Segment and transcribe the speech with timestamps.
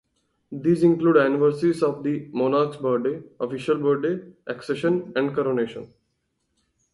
[0.51, 5.93] These include anniversaries of the Monarch's birthday, official birthday, accession and coronation.